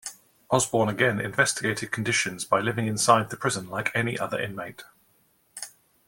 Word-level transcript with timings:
Osborne 0.49 0.89
again 0.89 1.19
investigated 1.21 1.91
conditions 1.91 2.43
by 2.43 2.59
living 2.59 2.87
inside 2.87 3.29
the 3.29 3.37
prison 3.37 3.69
like 3.69 3.91
any 3.93 4.17
other 4.17 4.39
inmate. 4.39 4.83